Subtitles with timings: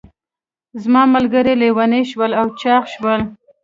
[0.83, 3.21] زما ملګري لیوني شول او چاغ شول.